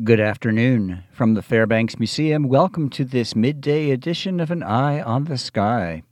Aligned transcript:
Good 0.00 0.20
afternoon. 0.20 1.04
From 1.12 1.34
the 1.34 1.42
Fairbanks 1.42 1.98
Museum, 1.98 2.44
welcome 2.44 2.88
to 2.88 3.04
this 3.04 3.36
midday 3.36 3.90
edition 3.90 4.40
of 4.40 4.50
An 4.50 4.62
Eye 4.62 5.02
on 5.02 5.24
the 5.24 5.36
Sky. 5.36 6.02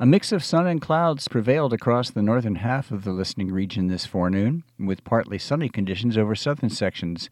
A 0.00 0.06
mix 0.06 0.32
of 0.32 0.42
sun 0.42 0.66
and 0.66 0.80
clouds 0.80 1.28
prevailed 1.28 1.74
across 1.74 2.08
the 2.08 2.22
northern 2.22 2.54
half 2.54 2.90
of 2.90 3.04
the 3.04 3.12
listening 3.12 3.52
region 3.52 3.88
this 3.88 4.06
forenoon, 4.06 4.64
with 4.78 5.04
partly 5.04 5.36
sunny 5.36 5.68
conditions 5.68 6.16
over 6.16 6.34
southern 6.34 6.70
sections. 6.70 7.28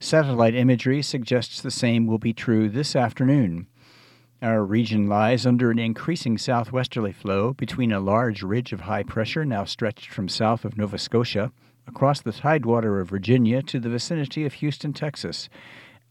Satellite 0.00 0.56
imagery 0.56 1.02
suggests 1.02 1.60
the 1.60 1.70
same 1.70 2.08
will 2.08 2.18
be 2.18 2.32
true 2.32 2.68
this 2.68 2.96
afternoon. 2.96 3.68
Our 4.42 4.64
region 4.64 5.06
lies 5.06 5.46
under 5.46 5.70
an 5.70 5.78
increasing 5.78 6.36
southwesterly 6.36 7.12
flow 7.12 7.52
between 7.52 7.92
a 7.92 8.00
large 8.00 8.42
ridge 8.42 8.72
of 8.72 8.80
high 8.80 9.04
pressure 9.04 9.44
now 9.44 9.66
stretched 9.66 10.10
from 10.10 10.28
south 10.28 10.64
of 10.64 10.76
Nova 10.76 10.98
Scotia 10.98 11.52
across 11.86 12.20
the 12.20 12.32
tidewater 12.32 13.00
of 13.00 13.08
Virginia 13.08 13.62
to 13.62 13.78
the 13.78 13.88
vicinity 13.88 14.44
of 14.44 14.54
Houston, 14.54 14.92
Texas, 14.92 15.48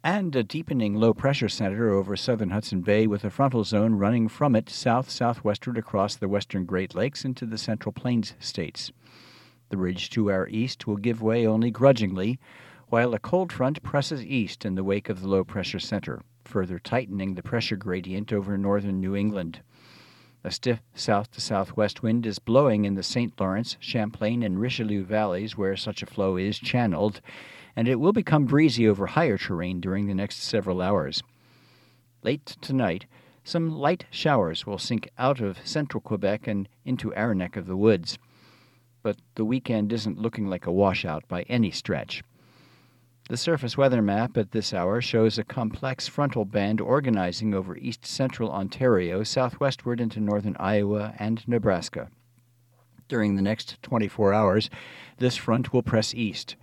and 0.03 0.35
a 0.35 0.43
deepening 0.43 0.95
low 0.95 1.13
pressure 1.13 1.49
center 1.49 1.89
over 1.89 2.15
southern 2.15 2.51
Hudson 2.51 2.81
Bay 2.81 3.07
with 3.07 3.23
a 3.23 3.29
frontal 3.29 3.63
zone 3.63 3.95
running 3.95 4.27
from 4.27 4.55
it 4.55 4.69
south 4.69 5.09
southwestward 5.09 5.77
across 5.77 6.15
the 6.15 6.27
western 6.27 6.65
Great 6.65 6.93
Lakes 6.93 7.25
into 7.25 7.45
the 7.45 7.57
Central 7.57 7.91
Plains 7.91 8.35
states. 8.39 8.91
The 9.69 9.77
ridge 9.77 10.11
to 10.11 10.31
our 10.31 10.47
east 10.47 10.85
will 10.85 10.97
give 10.97 11.21
way 11.21 11.47
only 11.47 11.71
grudgingly, 11.71 12.39
while 12.89 13.15
a 13.15 13.19
cold 13.19 13.51
front 13.51 13.81
presses 13.81 14.23
east 14.23 14.63
in 14.63 14.75
the 14.75 14.83
wake 14.83 15.09
of 15.09 15.21
the 15.21 15.27
low 15.27 15.43
pressure 15.43 15.79
center, 15.79 16.21
further 16.43 16.77
tightening 16.77 17.33
the 17.33 17.41
pressure 17.41 17.75
gradient 17.75 18.31
over 18.31 18.57
northern 18.57 19.01
New 19.01 19.15
England. 19.15 19.61
A 20.45 20.51
stiff 20.51 20.79
south 20.93 21.31
to 21.31 21.41
southwest 21.41 22.03
wind 22.03 22.27
is 22.27 22.37
blowing 22.37 22.85
in 22.85 22.93
the 22.93 23.01
St. 23.01 23.33
Lawrence, 23.39 23.77
Champlain, 23.79 24.43
and 24.43 24.59
Richelieu 24.59 25.03
valleys 25.03 25.57
where 25.57 25.75
such 25.75 26.03
a 26.03 26.05
flow 26.05 26.37
is 26.37 26.59
channeled, 26.59 27.19
and 27.75 27.87
it 27.87 27.99
will 27.99 28.13
become 28.13 28.45
breezy 28.45 28.87
over 28.87 29.07
higher 29.07 29.39
terrain 29.39 29.81
during 29.81 30.05
the 30.05 30.13
next 30.13 30.43
several 30.43 30.83
hours. 30.83 31.23
Late 32.21 32.45
tonight, 32.61 33.07
some 33.43 33.71
light 33.71 34.05
showers 34.11 34.67
will 34.67 34.77
sink 34.77 35.09
out 35.17 35.41
of 35.41 35.67
central 35.67 35.99
Quebec 35.99 36.45
and 36.45 36.69
into 36.85 37.11
our 37.15 37.33
neck 37.33 37.57
of 37.57 37.65
the 37.65 37.75
woods. 37.75 38.19
But 39.01 39.17
the 39.33 39.45
weekend 39.45 39.91
isn't 39.91 40.21
looking 40.21 40.47
like 40.47 40.67
a 40.67 40.71
washout 40.71 41.27
by 41.27 41.41
any 41.49 41.71
stretch. 41.71 42.21
The 43.27 43.37
surface 43.37 43.75
weather 43.75 44.03
map 44.03 44.37
at 44.37 44.51
this 44.51 44.71
hour 44.71 45.01
shows 45.01 45.39
a 45.39 45.43
complex 45.43 46.07
frontal 46.07 46.45
band 46.45 46.79
organizing 46.79 47.55
over 47.55 47.75
east 47.75 48.05
central 48.05 48.51
Ontario 48.51 49.23
southwestward 49.23 49.99
into 49.99 50.19
northern 50.19 50.55
Iowa 50.59 51.15
and 51.17 51.45
Nebraska. 51.47 52.11
During 53.07 53.35
the 53.35 53.41
next 53.41 53.81
24 53.81 54.31
hours, 54.31 54.69
this 55.17 55.37
front 55.37 55.73
will 55.73 55.81
press 55.81 56.13
east. 56.13 56.55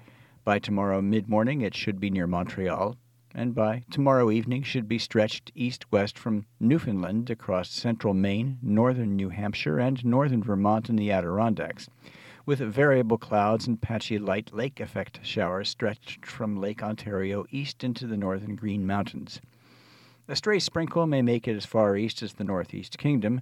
By 0.45 0.61
tomorrow 0.61 1.03
mid 1.03 1.29
morning, 1.29 1.63
it 1.63 1.75
should 1.75 1.99
be 1.99 2.11
near 2.11 2.29
Montreal, 2.29 2.97
and 3.35 3.57
by 3.57 3.83
tomorrow 3.91 4.31
evening 4.31 4.63
should 4.63 4.87
be 4.87 4.99
stretched 4.99 5.51
east 5.57 5.91
west 5.91 6.17
from 6.17 6.47
Newfoundland 6.61 7.29
across 7.29 7.73
central 7.73 8.15
Maine, 8.15 8.59
northern 8.63 9.17
New 9.17 9.31
Hampshire, 9.31 9.81
and 9.81 10.05
northern 10.05 10.45
Vermont 10.45 10.89
and 10.89 10.97
the 10.97 11.11
Adirondacks 11.11 11.89
with 12.45 12.59
variable 12.59 13.19
clouds 13.19 13.67
and 13.67 13.81
patchy 13.81 14.19
light 14.19 14.53
lake 14.53 14.81
effect 14.81 15.21
showers 15.23 15.69
stretched 15.69 16.27
from 16.27 16.61
Lake 16.61 16.83
Ontario 16.83 17.45
east 17.51 17.85
into 17.85 18.07
the 18.07 18.17
northern 18.17 18.57
Green 18.57 18.87
Mountains. 18.87 19.41
A 20.29 20.37
stray 20.37 20.59
sprinkle 20.59 21.07
may 21.07 21.23
make 21.23 21.47
it 21.47 21.57
as 21.57 21.67
far 21.67 21.97
east 21.97 22.23
as 22.23 22.35
the 22.35 22.45
Northeast 22.45 22.99
Kingdom, 22.99 23.41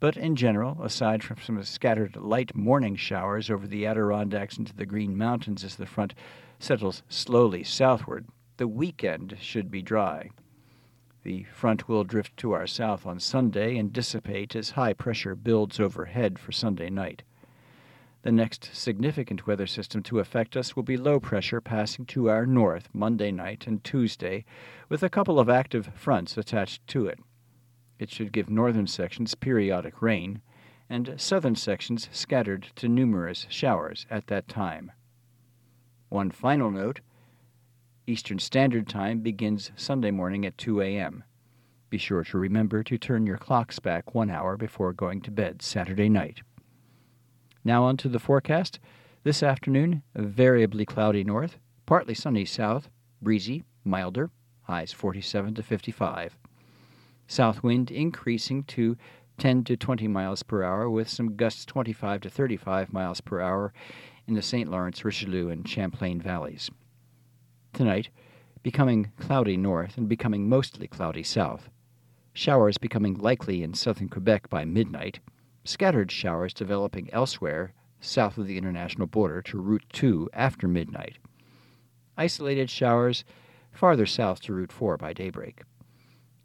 but 0.00 0.16
in 0.16 0.34
general, 0.34 0.82
aside 0.82 1.22
from 1.22 1.38
some 1.38 1.62
scattered 1.62 2.16
light 2.16 2.56
morning 2.56 2.96
showers 2.96 3.50
over 3.50 3.66
the 3.66 3.86
Adirondacks 3.86 4.58
into 4.58 4.74
the 4.74 4.86
Green 4.86 5.16
Mountains 5.16 5.62
as 5.62 5.76
the 5.76 5.86
front 5.86 6.14
settles 6.58 7.02
slowly 7.08 7.62
southward, 7.62 8.26
the 8.56 8.66
weekend 8.66 9.36
should 9.40 9.70
be 9.70 9.82
dry. 9.82 10.30
The 11.22 11.44
front 11.44 11.88
will 11.88 12.02
drift 12.02 12.36
to 12.38 12.52
our 12.52 12.66
south 12.66 13.06
on 13.06 13.20
Sunday 13.20 13.76
and 13.76 13.92
dissipate 13.92 14.56
as 14.56 14.70
high 14.70 14.92
pressure 14.92 15.36
builds 15.36 15.78
overhead 15.78 16.38
for 16.38 16.50
Sunday 16.50 16.90
night. 16.90 17.22
The 18.22 18.30
next 18.32 18.70
significant 18.72 19.48
weather 19.48 19.66
system 19.66 20.02
to 20.04 20.20
affect 20.20 20.56
us 20.56 20.76
will 20.76 20.84
be 20.84 20.96
low 20.96 21.18
pressure 21.18 21.60
passing 21.60 22.06
to 22.06 22.30
our 22.30 22.46
north 22.46 22.88
Monday 22.92 23.32
night 23.32 23.66
and 23.66 23.82
Tuesday, 23.82 24.44
with 24.88 25.02
a 25.02 25.10
couple 25.10 25.40
of 25.40 25.48
active 25.48 25.90
fronts 25.96 26.38
attached 26.38 26.86
to 26.88 27.06
it. 27.06 27.18
It 27.98 28.10
should 28.10 28.32
give 28.32 28.48
northern 28.48 28.86
sections 28.86 29.34
periodic 29.34 30.00
rain, 30.00 30.40
and 30.88 31.14
southern 31.16 31.56
sections 31.56 32.08
scattered 32.12 32.62
to 32.76 32.88
numerous 32.88 33.46
showers 33.48 34.06
at 34.08 34.28
that 34.28 34.46
time. 34.46 34.92
One 36.08 36.30
final 36.30 36.70
note 36.70 37.00
Eastern 38.06 38.38
Standard 38.38 38.86
Time 38.88 39.20
begins 39.20 39.72
Sunday 39.74 40.12
morning 40.12 40.46
at 40.46 40.58
2 40.58 40.80
a.m. 40.80 41.24
Be 41.90 41.98
sure 41.98 42.22
to 42.24 42.38
remember 42.38 42.84
to 42.84 42.98
turn 42.98 43.26
your 43.26 43.38
clocks 43.38 43.80
back 43.80 44.14
one 44.14 44.30
hour 44.30 44.56
before 44.56 44.92
going 44.92 45.20
to 45.22 45.30
bed 45.32 45.60
Saturday 45.60 46.08
night. 46.08 46.42
Now 47.64 47.84
on 47.84 47.96
to 47.98 48.08
the 48.08 48.18
forecast. 48.18 48.80
This 49.22 49.42
afternoon, 49.42 50.02
variably 50.16 50.84
cloudy 50.84 51.22
north, 51.22 51.58
partly 51.86 52.14
sunny 52.14 52.44
south, 52.44 52.88
breezy, 53.20 53.62
milder, 53.84 54.30
highs 54.62 54.92
47 54.92 55.54
to 55.54 55.62
55. 55.62 56.36
South 57.28 57.62
wind 57.62 57.90
increasing 57.90 58.64
to 58.64 58.96
10 59.38 59.64
to 59.64 59.76
20 59.76 60.08
miles 60.08 60.42
per 60.42 60.64
hour 60.64 60.90
with 60.90 61.08
some 61.08 61.36
gusts 61.36 61.64
25 61.64 62.22
to 62.22 62.30
35 62.30 62.92
miles 62.92 63.20
per 63.20 63.40
hour 63.40 63.72
in 64.26 64.34
the 64.34 64.42
St. 64.42 64.68
Lawrence, 64.68 65.04
Richelieu, 65.04 65.48
and 65.48 65.68
Champlain 65.68 66.20
valleys. 66.20 66.70
Tonight, 67.72 68.08
becoming 68.62 69.12
cloudy 69.18 69.56
north 69.56 69.96
and 69.96 70.08
becoming 70.08 70.48
mostly 70.48 70.88
cloudy 70.88 71.22
south. 71.22 71.70
Showers 72.32 72.78
becoming 72.78 73.14
likely 73.14 73.62
in 73.62 73.74
southern 73.74 74.08
Quebec 74.08 74.48
by 74.50 74.64
midnight 74.64 75.20
scattered 75.64 76.10
showers 76.10 76.52
developing 76.52 77.12
elsewhere 77.12 77.72
south 78.00 78.36
of 78.36 78.46
the 78.46 78.58
international 78.58 79.06
border 79.06 79.40
to 79.42 79.58
Route 79.58 79.84
2 79.92 80.30
after 80.32 80.66
midnight. 80.66 81.18
Isolated 82.16 82.68
showers 82.68 83.24
farther 83.70 84.06
south 84.06 84.40
to 84.40 84.52
Route 84.52 84.72
4 84.72 84.96
by 84.96 85.12
daybreak. 85.12 85.62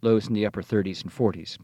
Lows 0.00 0.28
in 0.28 0.34
the 0.34 0.46
upper 0.46 0.62
30s 0.62 1.02
and 1.02 1.12
40s. 1.12 1.58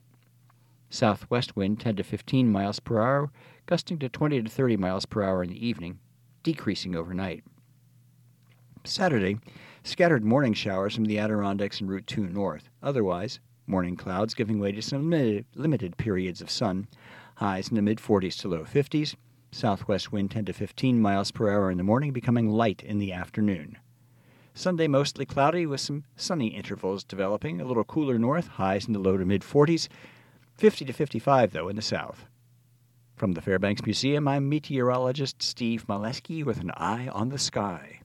Southwest 0.91 1.57
wind 1.57 1.81
10 1.81 1.97
to 1.97 2.03
15 2.03 2.51
miles 2.51 2.81
per 2.81 3.01
hour, 3.01 3.31
gusting 3.67 3.99
to 3.99 4.09
20 4.09 4.43
to 4.43 4.51
30 4.51 4.77
miles 4.77 5.07
per 5.07 5.23
hour 5.23 5.43
in 5.43 5.51
the 5.51 5.67
evening, 5.67 5.99
decreasing 6.43 6.95
overnight. 6.95 7.45
Saturday, 8.85 9.39
scattered 9.83 10.25
morning 10.25 10.53
showers 10.53 10.95
from 10.95 11.07
the 11.07 11.19
Adirondacks 11.19 11.81
and 11.81 11.89
Route 11.89 12.07
2 12.07 12.27
north. 12.29 12.69
Otherwise, 12.83 13.41
morning 13.67 13.97
clouds 13.97 14.35
giving 14.35 14.59
way 14.59 14.73
to 14.73 14.83
some 14.83 15.11
limited, 15.55 15.97
periods 15.97 16.41
of 16.41 16.51
sun, 16.51 16.89
highs 17.37 17.69
in 17.69 17.77
the 17.77 17.83
mid 17.83 17.99
40s 17.99 18.39
to 18.41 18.49
low 18.49 18.65
50s. 18.65 19.15
Southwest 19.51 20.11
wind 20.11 20.31
10 20.33 20.47
to 20.47 20.53
15 20.53 21.01
miles 21.01 21.31
per 21.31 21.49
hour 21.49 21.71
in 21.71 21.79
the 21.79 21.85
morning, 21.85 22.13
becoming 22.13 22.51
light 22.51 22.83
in 22.83 22.99
the 22.99 23.13
afternoon. 23.13 23.79
Sunday 24.53 24.87
mostly 24.87 25.25
cloudy 25.25 25.67
with 25.67 25.81
some 25.81 26.05
sunny 26.17 26.49
intervals 26.49 27.05
developing, 27.05 27.61
a 27.61 27.65
little 27.65 27.85
cooler 27.85 28.19
north, 28.19 28.49
highs 28.49 28.87
in 28.87 28.93
the 28.93 28.99
low 28.99 29.17
to 29.17 29.25
mid 29.25 29.43
40s, 29.43 29.89
50 30.57 30.85
to 30.85 30.93
55 30.93 31.53
though 31.53 31.69
in 31.69 31.77
the 31.77 31.83
south. 31.83 32.27
From 33.17 33.33
the 33.33 33.41
Fairbanks 33.41 33.85
Museum, 33.85 34.27
I'm 34.27 34.49
meteorologist 34.49 35.43
Steve 35.43 35.87
Maleski 35.87 36.45
with 36.45 36.59
an 36.61 36.73
eye 36.77 37.09
on 37.09 37.29
the 37.29 37.39
sky. 37.39 38.01